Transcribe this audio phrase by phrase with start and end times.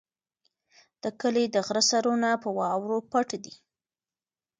[1.03, 3.55] د کلي د غره سرونه په واورو پټ دي.